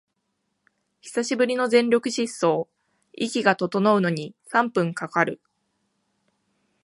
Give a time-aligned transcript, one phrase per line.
[1.03, 2.67] 久しぶりの全力疾走、
[3.13, 5.39] 息が整うのに三分かかる